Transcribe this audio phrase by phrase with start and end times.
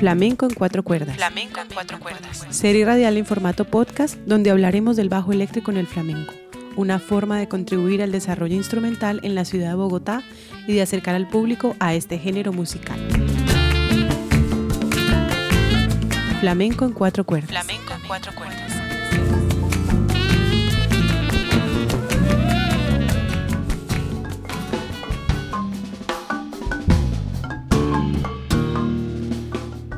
[0.00, 1.14] Flamenco en cuatro cuerdas.
[1.14, 2.46] Flamenco en cuatro cuerdas.
[2.48, 6.32] Serie radial en formato podcast donde hablaremos del bajo eléctrico en el flamenco,
[6.74, 10.22] una forma de contribuir al desarrollo instrumental en la ciudad de Bogotá
[10.66, 12.98] y de acercar al público a este género musical.
[16.40, 17.50] Flamenco en cuatro cuerdas.
[17.50, 18.59] Flamenco en cuatro cuerdas.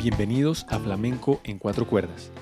[0.03, 2.33] Bienvenidos a Flamenco en cuatro cuerdas,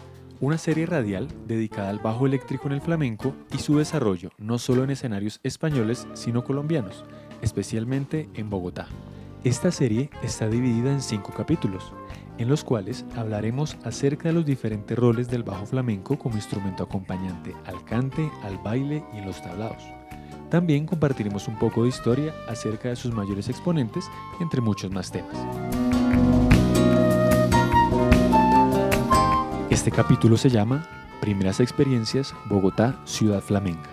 [0.40, 4.82] una serie radial dedicada al bajo eléctrico en el flamenco y su desarrollo no solo
[4.82, 7.04] en escenarios españoles, sino colombianos,
[7.42, 8.86] especialmente en Bogotá.
[9.44, 11.92] Esta serie está dividida en cinco capítulos,
[12.38, 17.54] en los cuales hablaremos acerca de los diferentes roles del bajo flamenco como instrumento acompañante
[17.66, 19.82] al cante, al baile y en los tablados.
[20.48, 24.06] También compartiremos un poco de historia acerca de sus mayores exponentes,
[24.40, 25.36] entre muchos más temas.
[29.90, 30.88] Este capítulo se llama
[31.20, 33.90] Primeras experiencias Bogotá, Ciudad Flamenca.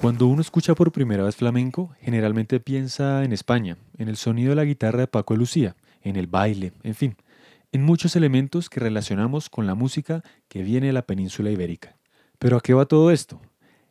[0.00, 4.56] Cuando uno escucha por primera vez flamenco, generalmente piensa en España, en el sonido de
[4.56, 7.16] la guitarra de Paco de Lucía, en el baile, en fin,
[7.70, 11.96] en muchos elementos que relacionamos con la música que viene de la península ibérica.
[12.40, 13.40] Pero ¿a qué va todo esto?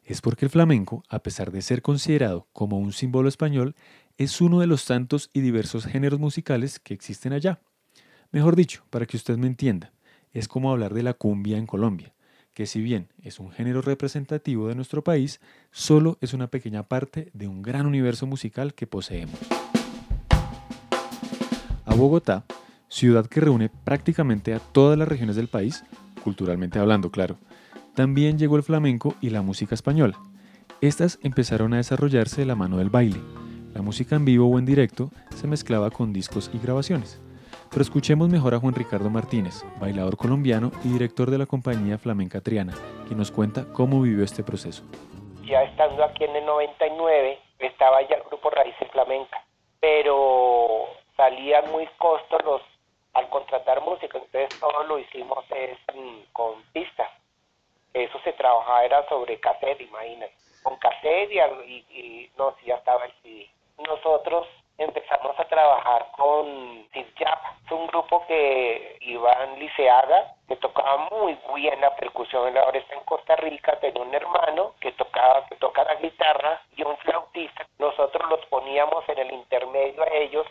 [0.03, 3.73] Es porque el flamenco, a pesar de ser considerado como un símbolo español,
[4.17, 7.61] es uno de los tantos y diversos géneros musicales que existen allá.
[8.35, 9.93] Mejor dicho, para que usted me entienda,
[10.33, 12.13] es como hablar de la cumbia en Colombia,
[12.53, 15.39] que si bien es un género representativo de nuestro país,
[15.71, 19.39] solo es una pequeña parte de un gran universo musical que poseemos.
[21.85, 22.43] A Bogotá,
[22.89, 25.85] ciudad que reúne prácticamente a todas las regiones del país,
[26.21, 27.37] culturalmente hablando, claro,
[27.93, 30.19] también llegó el flamenco y la música española.
[30.81, 33.21] Estas empezaron a desarrollarse de la mano del baile.
[33.73, 37.21] La música en vivo o en directo se mezclaba con discos y grabaciones.
[37.69, 42.41] Pero escuchemos mejor a Juan Ricardo Martínez, bailador colombiano y director de la compañía Flamenca
[42.41, 42.73] Triana,
[43.07, 44.83] quien nos cuenta cómo vivió este proceso.
[45.43, 49.43] Ya estando aquí en el 99, estaba ya el grupo Raíces Flamenca,
[49.79, 50.85] pero
[51.17, 52.61] salían muy costosos
[53.13, 57.09] al contratar música, entonces todo lo hicimos es, mm, con pistas.
[57.93, 60.33] Eso se trabajaba era sobre cassette, imagínate.
[60.63, 63.49] Con cassette y, y, y no, si ya estaba el CD.
[63.87, 67.13] Nosotros empezamos a trabajar con Steve
[67.65, 72.95] Es un grupo que Iván Liceaga, que tocaba muy bien la percusión, él ahora está
[72.95, 77.65] en Costa Rica, tenía un hermano que tocaba, que toca la guitarra y un flautista.
[77.79, 80.45] Nosotros los poníamos en el intermedio a ellos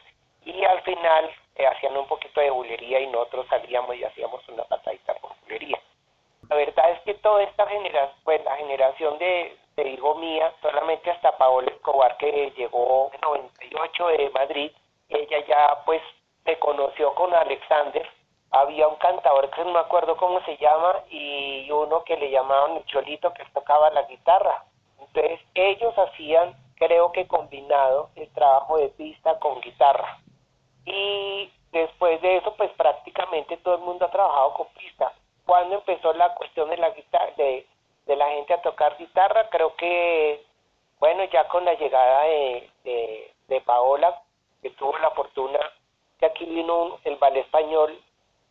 [0.45, 4.65] y al final eh, hacían un poquito de bulería y nosotros salíamos y hacíamos una
[4.65, 5.81] patadita por bulería.
[6.49, 11.11] La verdad es que toda esta generación, pues la generación de, te digo mía, solamente
[11.11, 13.25] hasta Paola Escobar que llegó en
[13.99, 14.73] 98 de Madrid,
[15.09, 16.03] ella ya pues
[16.45, 18.09] se conoció con Alexander,
[18.51, 22.85] había un cantador que no me acuerdo cómo se llama y uno que le llamaban
[22.85, 24.65] Cholito que tocaba la guitarra.
[25.01, 30.19] Entonces ellos hacían, creo que combinado, el trabajo de pista con guitarra.
[30.85, 35.13] Y después de eso pues prácticamente todo el mundo ha trabajado con pista.
[35.45, 37.33] Cuando empezó la cuestión de la guitarra,
[38.07, 39.49] de la gente a tocar guitarra.
[39.51, 40.45] Creo que,
[40.99, 43.34] bueno, ya con la llegada de,
[43.65, 44.23] Paola,
[44.63, 45.59] que tuvo la fortuna,
[46.19, 47.99] que aquí vino el ballet español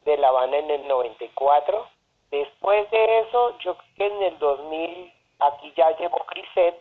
[0.05, 1.87] de La Habana en el 94.
[2.31, 6.75] Después de eso, yo creo que en el 2000, aquí ya llegó Criset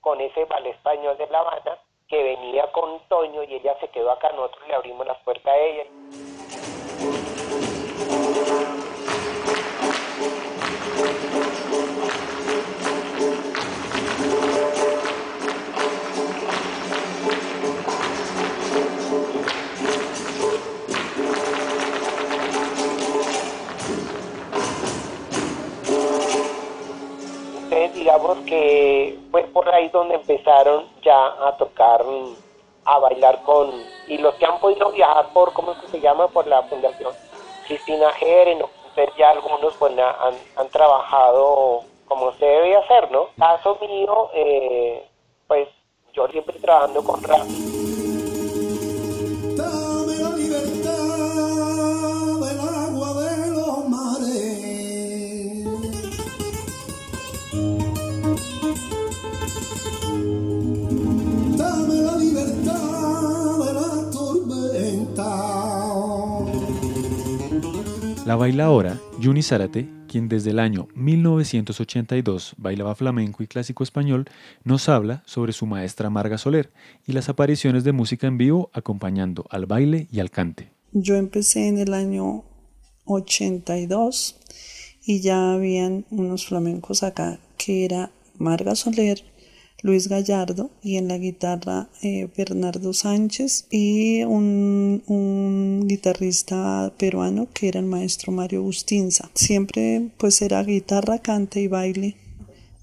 [0.00, 1.78] con ese ballet español de La Habana,
[2.08, 5.56] que venía con Toño y ella se quedó acá, nosotros le abrimos las puertas a
[5.58, 5.84] ella.
[28.50, 32.04] Que fue por ahí donde empezaron ya a tocar,
[32.84, 33.70] a bailar con,
[34.08, 36.28] y los que han podido viajar por, ¿cómo es que se llama?
[36.28, 37.14] Por la Fundación
[37.66, 43.28] Cristina entonces ya algunos pues han, han trabajado como se debe hacer, ¿no?
[43.38, 45.06] Caso mío, eh,
[45.46, 45.68] pues
[46.12, 47.46] yo siempre trabajando con rap.
[68.30, 74.26] La bailaora Yuni Zárate, quien desde el año 1982 bailaba flamenco y clásico español,
[74.62, 76.70] nos habla sobre su maestra Marga Soler
[77.04, 80.70] y las apariciones de música en vivo acompañando al baile y al cante.
[80.92, 82.44] Yo empecé en el año
[83.04, 84.36] 82
[85.04, 89.24] y ya habían unos flamencos acá que era Marga Soler,
[89.82, 97.68] Luis Gallardo y en la guitarra eh, Bernardo Sánchez y un, un, guitarrista peruano que
[97.68, 99.30] era el maestro Mario Bustinza.
[99.34, 102.16] Siempre pues era guitarra, cante y baile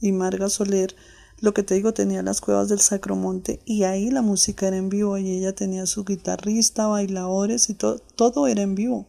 [0.02, 0.96] y Marga Soler
[1.40, 4.90] lo que te digo tenía las cuevas del Sacromonte y ahí la música era en
[4.90, 9.06] vivo y ella tenía su guitarrista, bailadores y todo, todo era en vivo.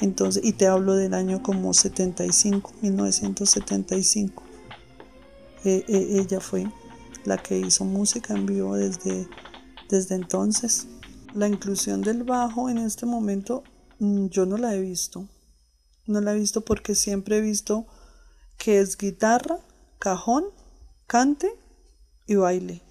[0.00, 4.42] Entonces, y te hablo del año como 75, 1975.
[5.64, 6.66] E, e, ella fue
[7.24, 9.28] la que hizo música en vivo desde,
[9.88, 10.86] desde entonces.
[11.34, 13.62] La inclusión del bajo en este momento
[13.98, 15.28] mm, yo no la he visto.
[16.06, 17.86] No la he visto porque siempre he visto
[18.58, 19.58] que es guitarra,
[19.98, 20.44] cajón,
[21.06, 21.50] cante
[22.26, 22.82] y baile.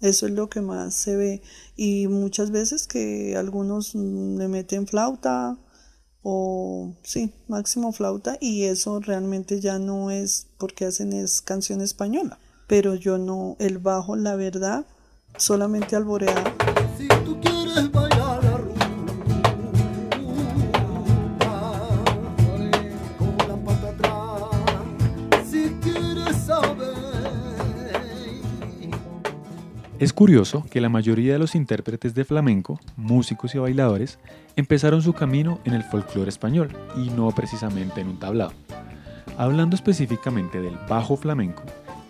[0.00, 1.42] Eso es lo que más se ve.
[1.76, 5.58] Y muchas veces que algunos mm, le meten flauta
[6.22, 12.38] o sí, máximo flauta y eso realmente ya no es porque hacen es canción española
[12.68, 14.86] pero yo no, el bajo, la verdad,
[15.36, 16.54] solamente alborear.
[16.96, 18.60] Si tú quieres bailar la
[23.18, 26.94] con la pata atrás, si quieres saber.
[29.98, 34.18] Es curioso que la mayoría de los intérpretes de flamenco, músicos y bailadores,
[34.56, 38.52] empezaron su camino en el folclore español y no precisamente en un tablado.
[39.38, 41.62] Hablando específicamente del bajo flamenco,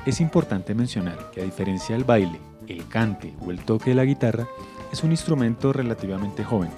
[0.08, 4.06] es importante mencionar que a diferencia del baile, el cante o el toque de la
[4.06, 4.48] guitarra,
[4.90, 6.70] es un instrumento relativamente joven.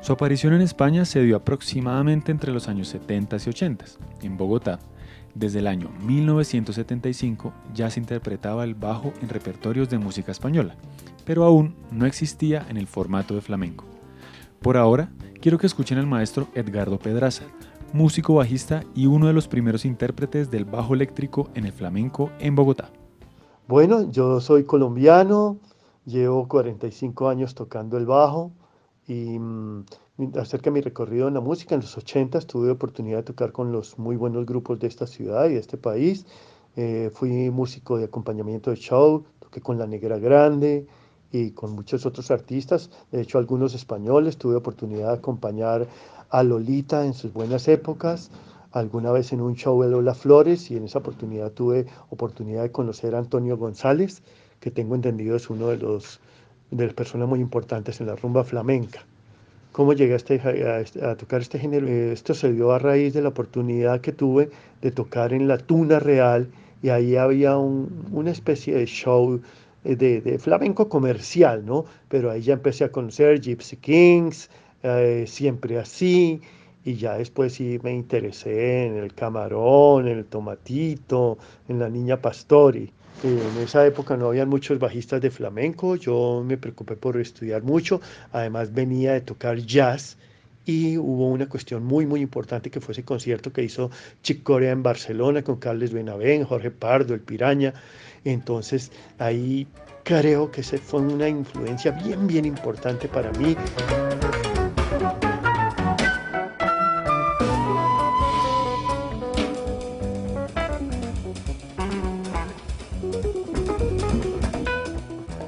[0.00, 3.84] Su aparición en España se dio aproximadamente entre los años 70 y 80.
[4.22, 4.80] En Bogotá,
[5.32, 10.74] desde el año 1975 ya se interpretaba el bajo en repertorios de música española,
[11.24, 13.84] pero aún no existía en el formato de flamenco.
[14.60, 15.10] Por ahora,
[15.40, 17.44] quiero que escuchen al maestro Edgardo Pedraza,
[17.92, 22.54] músico bajista y uno de los primeros intérpretes del bajo eléctrico en el flamenco en
[22.54, 22.90] Bogotá.
[23.66, 25.58] Bueno, yo soy colombiano,
[26.04, 28.52] llevo 45 años tocando el bajo
[29.06, 29.84] y mm,
[30.38, 33.72] acerca de mi recorrido en la música, en los 80 tuve oportunidad de tocar con
[33.72, 36.26] los muy buenos grupos de esta ciudad y de este país.
[36.76, 40.86] Eh, fui músico de acompañamiento de show, toqué con La Negra Grande,
[41.32, 45.86] y con muchos otros artistas, de hecho algunos españoles, tuve oportunidad de acompañar
[46.30, 48.30] a Lolita en sus buenas épocas,
[48.72, 52.72] alguna vez en un show de Lola Flores y en esa oportunidad tuve oportunidad de
[52.72, 54.22] conocer a Antonio González,
[54.60, 56.20] que tengo entendido es uno de los
[56.70, 59.04] de las personas muy importantes en la rumba flamenca.
[59.72, 61.88] ¿Cómo llegaste a, a, tocar este género?
[61.88, 64.50] Esto se dio a raíz de la oportunidad que tuve
[64.80, 66.48] de tocar en la Tuna Real
[66.82, 69.40] y ahí había un, una especie de show
[69.84, 71.84] de, de, flamenco comercial, ¿no?
[72.08, 74.50] Pero ahí ya empecé a conocer Gypsy Kings,
[74.82, 76.40] eh, siempre así,
[76.84, 81.38] y ya después sí me interesé en el camarón, en el tomatito,
[81.68, 82.90] en la niña Pastori.
[83.22, 88.00] En esa época no había muchos bajistas de flamenco, yo me preocupé por estudiar mucho,
[88.32, 90.16] además venía de tocar jazz
[90.64, 93.90] y hubo una cuestión muy muy importante que fue ese concierto que hizo
[94.22, 97.74] Chick Corea en Barcelona con Carles Benavén, Jorge Pardo, el Piraña,
[98.24, 99.66] entonces ahí
[100.02, 103.54] creo que ese fue una influencia bien bien importante para mí.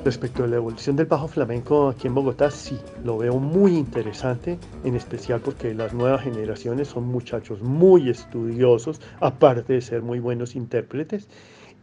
[0.05, 4.59] Respecto a la evolución del bajo flamenco aquí en Bogotá, sí, lo veo muy interesante,
[4.83, 10.57] en especial porque las nuevas generaciones son muchachos muy estudiosos, aparte de ser muy buenos
[10.57, 11.29] intérpretes.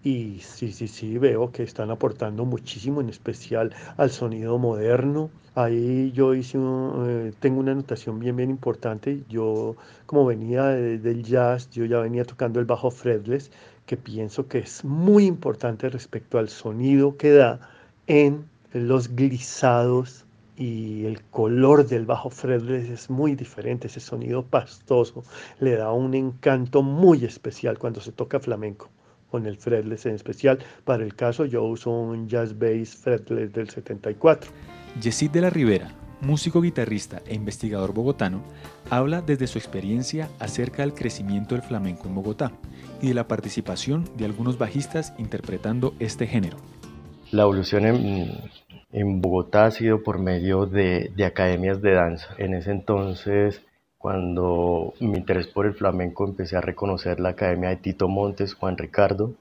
[0.03, 5.29] Y sí, sí, sí, veo que están aportando muchísimo, en especial al sonido moderno.
[5.55, 9.23] Ahí yo hice eh, tengo una anotación bien, bien importante.
[9.29, 13.49] Yo, como venía del jazz, yo ya venía tocando el bajo fretless,
[13.85, 17.78] que pienso que es muy importante respecto al sonido que da
[18.09, 20.25] en los glisados
[20.57, 25.23] y el color del bajo fretless es muy diferente, ese sonido pastoso
[25.59, 28.89] le da un encanto muy especial cuando se toca flamenco
[29.29, 30.57] con el fretless en especial.
[30.83, 34.51] Para el caso yo uso un Jazz Bass fretless del 74.
[34.99, 38.41] Yesid de la Rivera, músico guitarrista e investigador bogotano,
[38.89, 42.51] habla desde su experiencia acerca del crecimiento del flamenco en Bogotá
[43.03, 46.57] y de la participación de algunos bajistas interpretando este género.
[47.31, 47.85] La evolución
[48.91, 52.33] en, Bogotá ha sido por medio de, academias de danza.
[52.39, 53.61] En ese entonces
[53.99, 58.77] Cuando mi interés por el flamenco empecé a reconocer la academia de Tito Montes, Juan
[58.77, 59.33] Ricardo,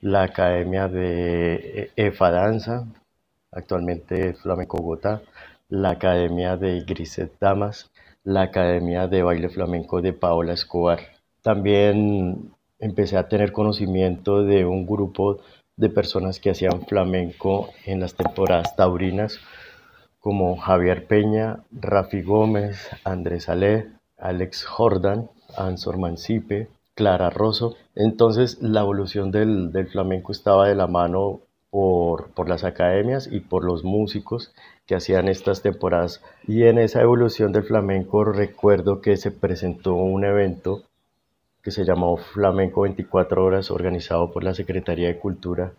[0.00, 2.86] la academia de EFA Danza,
[3.52, 5.22] actualmente Flamenco Bogotá,
[5.68, 7.90] la academia de Griset Damas,
[8.24, 11.00] la academia de baile flamenco de Paola Escobar.
[11.42, 15.38] También empecé a tener conocimiento de un grupo
[15.76, 19.40] de personas que hacían flamenco en las temporadas taurinas,
[20.20, 27.76] como Javier Peña, Rafi Gómez, Andrés Ale, Alex Jordan, Ansor Mancipe, Clara Rosso.
[27.94, 31.40] Entonces la evolución del, del flamenco estaba de la mano
[31.70, 34.54] por, por, las academias y por los músicos
[34.86, 36.22] que hacían estas temporadas.
[36.48, 40.84] Y en esa evolución del flamenco recuerdo que se presentó un evento
[41.66, 45.72] que se llamó Flamenco 24 Horas, organizado por la Secretaría de Cultura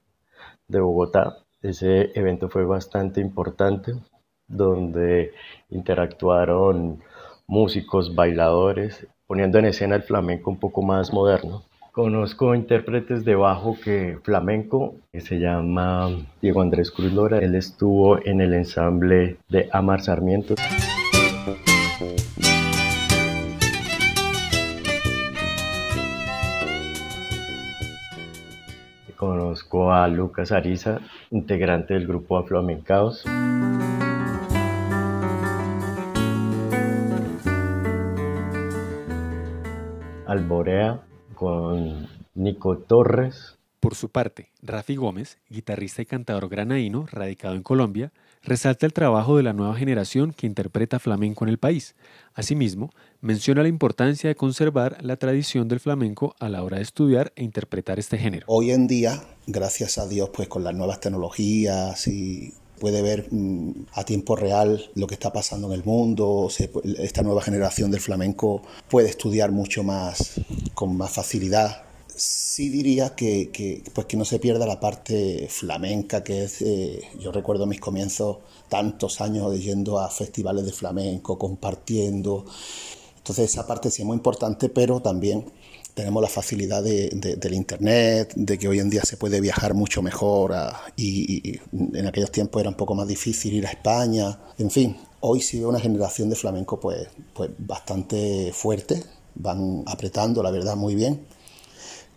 [0.67, 1.37] de Bogotá.
[1.61, 3.93] Ese evento fue bastante importante,
[4.49, 5.31] donde
[5.69, 7.01] interactuaron
[7.47, 11.63] músicos, bailadores, poniendo en escena el flamenco un poco más moderno.
[11.93, 16.09] Conozco intérpretes de bajo que flamenco, que se llama
[16.41, 17.39] Diego Andrés Cruz Lora.
[17.39, 20.55] Él estuvo en el ensamble de Amar Sarmiento.
[29.57, 30.99] Conozco a Lucas Ariza,
[31.31, 33.25] integrante del grupo Aflamencaos.
[40.27, 41.01] Alborea
[41.33, 43.56] con Nico Torres.
[43.79, 49.37] Por su parte, Rafi Gómez, guitarrista y cantador granaíno, radicado en Colombia, resalta el trabajo
[49.37, 51.95] de la nueva generación que interpreta flamenco en el país.
[52.33, 52.91] Asimismo,
[53.21, 57.43] menciona la importancia de conservar la tradición del flamenco a la hora de estudiar e
[57.43, 58.45] interpretar este género.
[58.49, 63.87] Hoy en día, gracias a Dios, pues con las nuevas tecnologías y puede ver mm,
[63.93, 66.49] a tiempo real lo que está pasando en el mundo,
[66.99, 70.41] esta nueva generación del flamenco puede estudiar mucho más,
[70.73, 71.86] con más facilidad.
[72.17, 77.01] Sí diría que, que pues que no se pierda la parte flamenca, que es, eh,
[77.19, 78.37] yo recuerdo mis comienzos,
[78.69, 82.45] tantos años yendo a festivales de flamenco, compartiendo.
[83.17, 85.45] Entonces esa parte sí es muy importante, pero también
[85.93, 90.01] tenemos la facilidad de, del Internet, de que hoy en día se puede viajar mucho
[90.01, 90.55] mejor
[90.95, 94.39] y, y, en aquellos tiempos era un poco más difícil ir a España.
[94.57, 99.03] En fin, hoy sí veo una generación de flamenco pues, pues bastante fuerte,
[99.35, 101.36] van apretando la verdad muy bien.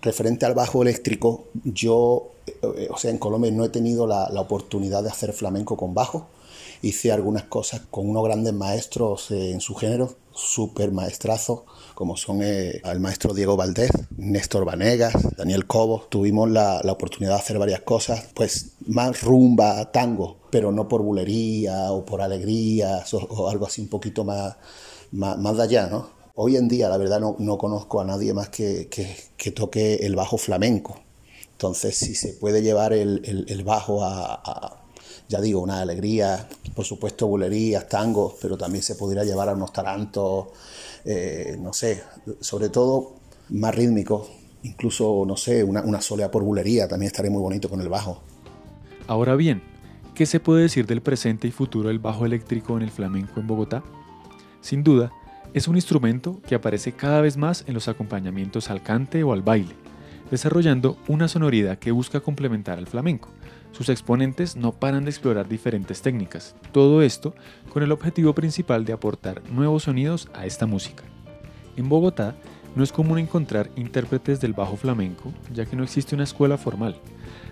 [0.03, 4.41] Referente al bajo eléctrico, yo, eh, o sea, en Colombia no he tenido la, la
[4.41, 6.29] oportunidad de hacer flamenco con bajo.
[6.83, 11.61] Hice algunas cosas con unos grandes maestros eh, en su género, súper maestrazos,
[11.95, 16.07] como son eh, el maestro Diego Valdés, Néstor Vanegas, Daniel Cobo.
[16.09, 21.03] Tuvimos la, la, oportunidad de hacer varias cosas, pues más rumba, tango, pero no por
[21.03, 24.57] bulería o por alegrías o, o algo así un poquito más,
[25.13, 26.20] más, más, de allá, ¿no?
[26.35, 29.97] Hoy en día, la verdad, no, no conozco a nadie más que, que, que, toque
[29.97, 30.99] el bajo flamenco.
[31.53, 34.81] Entonces, si se puede llevar el, el, bajo a, a
[35.31, 39.73] ya digo, una alegría, por supuesto, bulerías, tangos, pero también se podría llevar a unos
[39.73, 40.49] tarantos,
[41.05, 42.03] eh, no sé,
[42.41, 43.13] sobre todo
[43.51, 44.29] más rítmicos,
[44.65, 48.23] incluso, no sé, una, una solea por bulería también estaría muy bonito con el bajo.
[49.07, 49.63] Ahora bien,
[50.15, 53.47] ¿qué se puede decir del presente y futuro del bajo eléctrico en el flamenco en
[53.47, 53.85] Bogotá?
[54.61, 55.13] Sin duda,
[55.55, 59.43] es un instrumento que aparece cada vez más en los acompañamientos al cante o al
[59.43, 59.75] baile,
[60.31, 63.29] desarrollando una sonoridad que busca complementar al flamenco
[63.73, 67.35] sus exponentes no paran de explorar diferentes técnicas, todo esto
[67.73, 71.05] con el objetivo principal de aportar nuevos sonidos a esta música.
[71.77, 72.35] En Bogotá
[72.75, 76.97] no es común encontrar intérpretes del bajo flamenco, ya que no existe una escuela formal.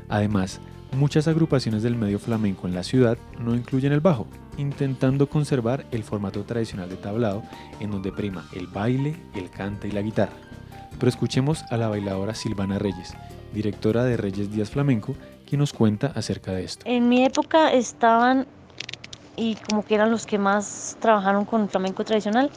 [0.09, 0.61] Además,
[0.93, 4.27] muchas agrupaciones del medio flamenco en la ciudad no incluyen el bajo,
[4.57, 7.43] intentando conservar el formato tradicional de tablado
[7.81, 10.37] en donde prima el baile, el cante y la guitarra.
[10.99, 13.15] Pero escuchemos a la bailadora Silvana Reyes,
[13.53, 15.15] directora de Reyes Díaz Flamenco,
[15.49, 16.85] quien nos cuenta acerca de esto.
[16.87, 18.47] En mi época estaban,
[19.37, 22.51] y como que eran los que más trabajaron con flamenco tradicional,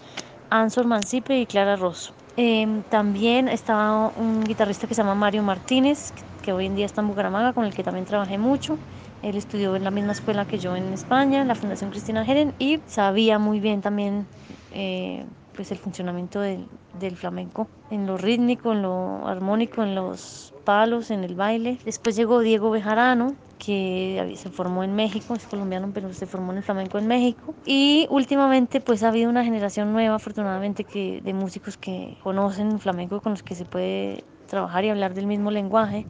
[0.49, 2.13] Ansor Mancipe y Clara Rosso.
[2.37, 7.01] Eh, también estaba un guitarrista que se llama Mario Martínez, que hoy en día está
[7.01, 8.77] en Bucaramanga, con el que también trabajé mucho.
[9.21, 12.79] Él estudió en la misma escuela que yo en España, la Fundación Cristina Geren, y
[12.87, 14.25] sabía muy bien también
[14.73, 16.65] eh, pues el funcionamiento del,
[16.99, 21.77] del, flamenco, en lo rítmico, en lo armónico, en los palos, en el baile.
[21.85, 26.59] Después llegó Diego Bejarano, que se formó en México, es colombiano, pero se formó en
[26.59, 27.53] el flamenco en México.
[27.65, 33.21] Y últimamente pues ha habido una generación nueva, afortunadamente, que, de músicos que conocen flamenco
[33.21, 36.05] con los que se puede trabajar y hablar del mismo lenguaje,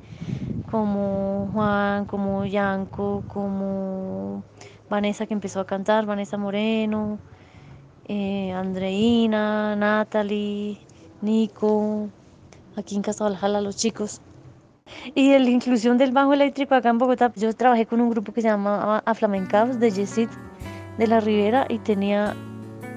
[0.71, 4.43] como Juan, como Yanko, como
[4.89, 7.19] Vanessa que empezó a cantar, Vanessa Moreno,
[8.07, 10.79] eh, Andreina, Natalie,
[11.21, 12.09] Nico,
[12.75, 14.21] aquí en Casa Valhalla los chicos.
[15.13, 18.41] Y la inclusión del bajo eléctrico acá en Bogotá, yo trabajé con un grupo que
[18.41, 20.29] se llama Aflamencados de Yesid
[20.97, 22.35] de la Ribera y tenía,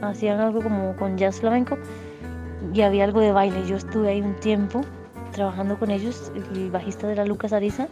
[0.00, 1.76] hacían algo como con jazz flamenco
[2.72, 3.66] y había algo de baile.
[3.66, 4.80] Yo estuve ahí un tiempo
[5.34, 7.88] trabajando con ellos, el bajista de la Lucas Ariza.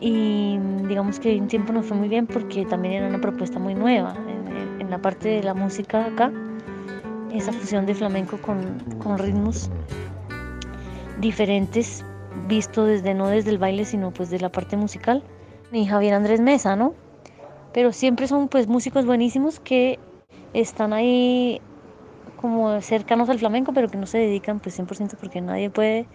[0.00, 3.74] Y digamos que un tiempo no fue muy bien porque también era una propuesta muy
[3.74, 6.30] nueva en, en la parte de la música acá,
[7.32, 9.70] esa fusión de flamenco con, con ritmos
[11.20, 12.04] diferentes,
[12.46, 15.24] visto desde no desde el baile, sino pues de la parte musical.
[15.72, 16.94] Y Javier Andrés Mesa, ¿no?
[17.72, 19.98] Pero siempre son pues músicos buenísimos que
[20.54, 21.60] están ahí
[22.40, 26.06] como cercanos al flamenco, pero que no se dedican pues 100% porque nadie puede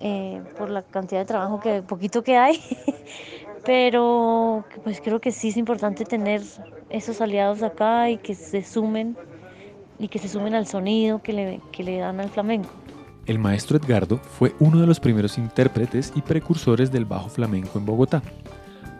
[0.00, 2.60] eh, por la cantidad de trabajo que poquito que hay.
[3.64, 6.42] pero pues creo que sí es importante tener
[6.90, 9.16] esos aliados acá y que se sumen
[9.98, 12.70] y que se sumen al sonido que le, que le dan al flamenco.
[13.26, 17.86] El maestro Edgardo fue uno de los primeros intérpretes y precursores del bajo flamenco en
[17.86, 18.20] Bogotá.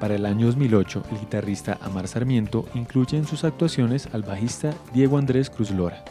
[0.02, 5.16] Para el año 2008, el guitarrista Amar Sarmiento incluye en sus actuaciones al bajista Diego
[5.16, 6.04] Andrés Cruz Lora.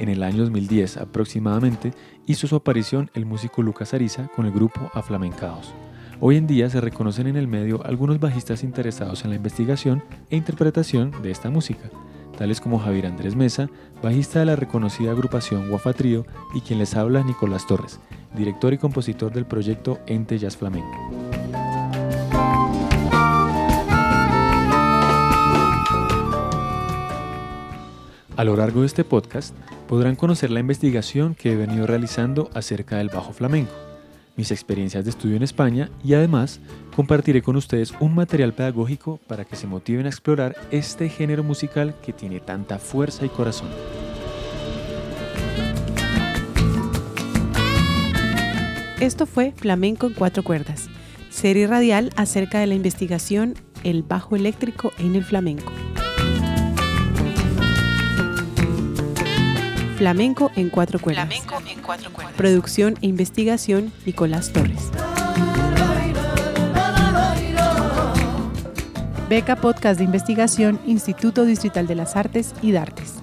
[0.00, 1.92] En el año 2010 aproximadamente
[2.24, 5.74] hizo su aparición el músico Lucas Ariza con el grupo Aflamencados.
[6.20, 10.36] Hoy en día se reconocen en el medio algunos bajistas interesados en la investigación e
[10.36, 11.90] interpretación de esta música,
[12.38, 13.68] tales como Javier Andrés Mesa,
[14.02, 18.00] bajista de la reconocida agrupación Guafa Trío, y quien les habla Nicolás Torres,
[18.34, 21.07] director y compositor del proyecto Ente Jazz Flamenco.
[28.38, 29.52] A lo largo de este podcast
[29.88, 33.72] podrán conocer la investigación que he venido realizando acerca del bajo flamenco,
[34.36, 36.60] mis experiencias de estudio en España y además
[36.94, 41.96] compartiré con ustedes un material pedagógico para que se motiven a explorar este género musical
[42.00, 43.70] que tiene tanta fuerza y corazón.
[49.00, 50.88] Esto fue Flamenco en cuatro cuerdas,
[51.28, 55.72] serie radial acerca de la investigación el bajo eléctrico en el flamenco.
[59.98, 61.26] Flamenco en cuatro cuerdas.
[61.26, 62.32] Flamenco en cuatro cuerdas.
[62.36, 64.92] Producción e investigación Nicolás Torres.
[69.28, 73.17] Beca Podcast de Investigación Instituto Distrital de las Artes y Dartes.